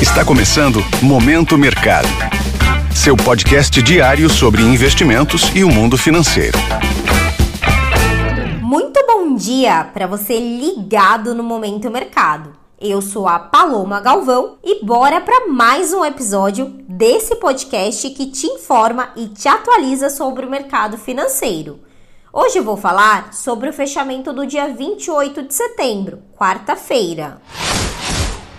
[0.00, 2.06] Está começando Momento Mercado.
[2.94, 6.58] Seu podcast diário sobre investimentos e o mundo financeiro.
[8.60, 12.52] Muito bom dia para você ligado no Momento Mercado.
[12.78, 18.46] Eu sou a Paloma Galvão e bora para mais um episódio desse podcast que te
[18.46, 21.80] informa e te atualiza sobre o mercado financeiro.
[22.30, 27.40] Hoje eu vou falar sobre o fechamento do dia 28 de setembro, quarta-feira.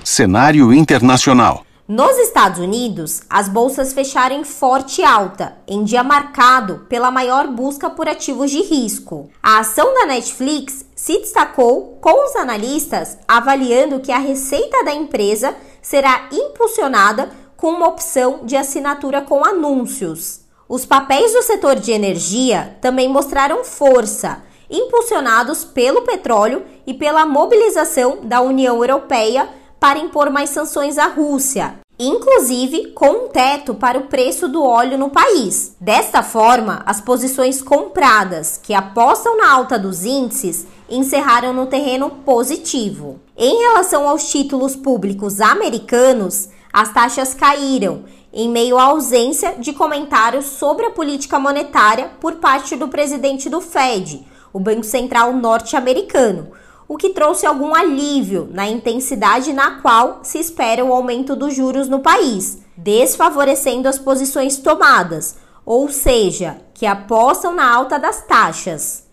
[0.09, 1.65] Cenário internacional.
[1.85, 7.89] Nos Estados Unidos, as bolsas fecharam em forte alta, em dia marcado pela maior busca
[7.89, 9.29] por ativos de risco.
[9.43, 15.53] A ação da Netflix se destacou, com os analistas avaliando que a receita da empresa
[15.81, 20.39] será impulsionada com uma opção de assinatura com anúncios.
[20.69, 28.19] Os papéis do setor de energia também mostraram força, impulsionados pelo petróleo e pela mobilização
[28.23, 34.07] da União Europeia para impor mais sanções à Rússia, inclusive com um teto para o
[34.07, 35.75] preço do óleo no país.
[35.79, 43.19] Desta forma, as posições compradas que apostam na alta dos índices encerraram no terreno positivo.
[43.35, 50.45] Em relação aos títulos públicos americanos, as taxas caíram em meio à ausência de comentários
[50.45, 56.51] sobre a política monetária por parte do presidente do Fed, o Banco Central norte-americano,
[56.87, 61.89] o que trouxe algum alívio na intensidade na qual se espera o aumento dos juros
[61.89, 69.05] no país, desfavorecendo as posições tomadas, ou seja, que apostam na alta das taxas.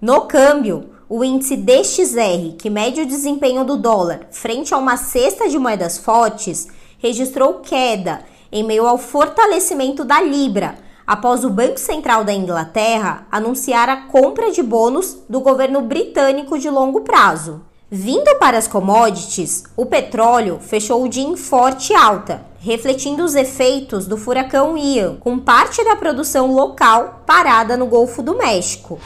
[0.00, 5.48] No câmbio, o índice DXR, que mede o desempenho do dólar frente a uma cesta
[5.48, 10.76] de moedas fortes, registrou queda em meio ao fortalecimento da Libra,
[11.12, 16.70] após o Banco Central da Inglaterra anunciar a compra de bônus do governo britânico de
[16.70, 17.60] longo prazo.
[17.90, 24.06] Vindo para as commodities, o petróleo fechou o dia em forte alta, refletindo os efeitos
[24.06, 28.98] do furacão Ian, com parte da produção local parada no Golfo do México.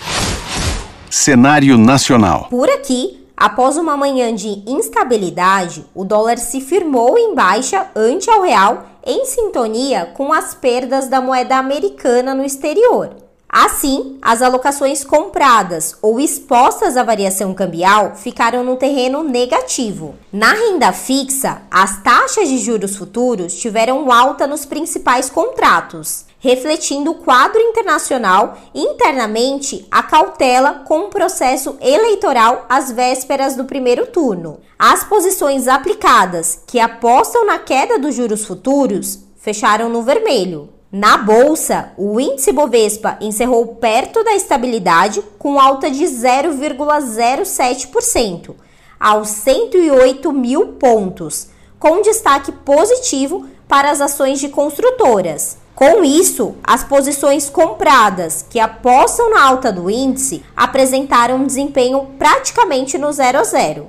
[1.10, 2.46] Cenário nacional.
[2.48, 8.40] Por aqui, Após uma manhã de instabilidade, o dólar se firmou em baixa ante ao
[8.40, 13.10] real, em sintonia com as perdas da moeda americana no exterior.
[13.46, 20.14] Assim, as alocações compradas ou expostas à variação cambial ficaram no terreno negativo.
[20.32, 27.16] Na renda fixa, as taxas de juros futuros tiveram alta nos principais contratos refletindo o
[27.16, 34.60] quadro internacional internamente a cautela com o processo eleitoral às vésperas do primeiro turno.
[34.78, 40.68] As posições aplicadas que apostam na queda dos juros futuros fecharam no vermelho.
[40.92, 48.54] Na bolsa, o índice Bovespa encerrou perto da estabilidade com alta de 0,07%
[48.98, 51.48] aos 108 mil pontos,
[51.78, 55.58] com destaque positivo para as ações de construtoras.
[55.76, 62.96] Com isso, as posições compradas que apostam na alta do índice apresentaram um desempenho praticamente
[62.96, 63.86] no 0 a 0.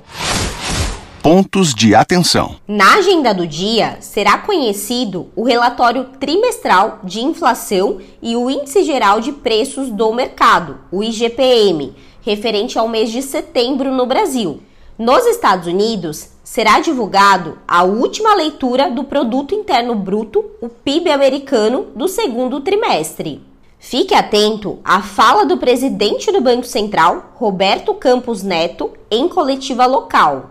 [1.22, 2.56] Pontos de atenção.
[2.68, 9.18] Na agenda do dia será conhecido o relatório trimestral de inflação e o índice geral
[9.18, 14.60] de preços do mercado, o IGPM, referente ao mês de setembro no Brasil.
[14.98, 21.86] Nos Estados Unidos, será divulgado a última leitura do Produto Interno Bruto, o PIB americano,
[21.94, 23.40] do segundo trimestre.
[23.78, 30.50] Fique atento à fala do presidente do Banco Central, Roberto Campos Neto, em coletiva local.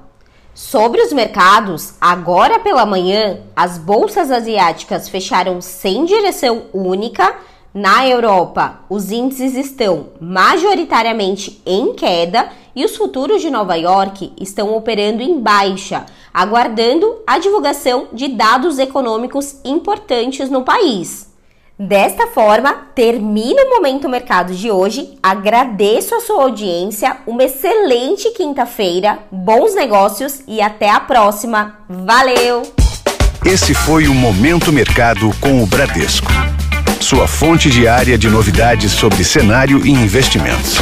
[0.54, 7.36] Sobre os mercados, agora pela manhã, as bolsas asiáticas fecharam sem direção única.
[7.74, 14.78] Na Europa, os índices estão majoritariamente em queda e os futuros de Nova York estão
[14.78, 21.26] operando em baixa, aguardando a divulgação de dados econômicos importantes no país.
[21.80, 25.18] Desta forma, termina o Momento Mercado de hoje.
[25.24, 31.80] Agradeço a sua audiência, uma excelente quinta-feira, bons negócios e até a próxima.
[31.90, 32.62] Valeu!
[33.44, 36.32] Esse foi o Momento Mercado com o Bradesco.
[37.00, 40.78] Sua fonte diária de novidades sobre cenário e investimentos.